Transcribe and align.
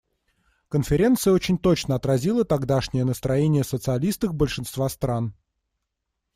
Конференция 0.69 1.31
очень 1.31 1.59
точно 1.59 1.93
отразила 1.93 2.43
тогдашнее 2.43 3.05
настроение 3.05 3.63
социалисток 3.63 4.33
большинства 4.33 4.89
стран. 4.89 5.35